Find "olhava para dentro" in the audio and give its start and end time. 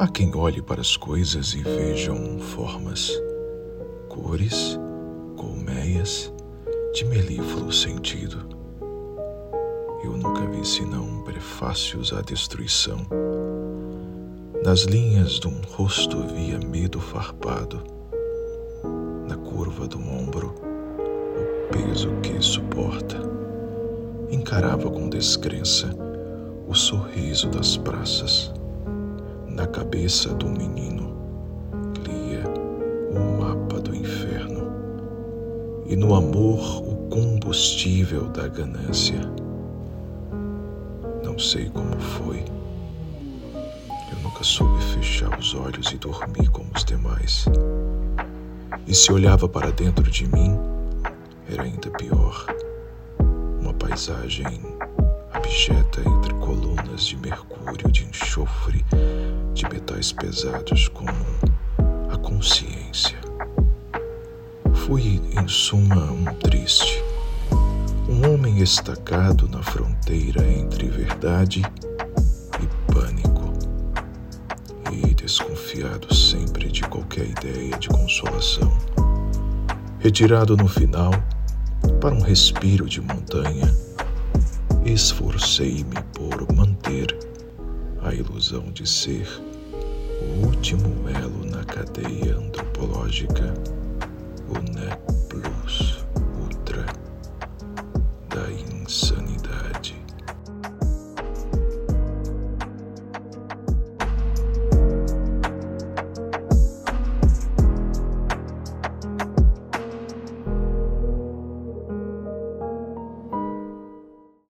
49.12-50.10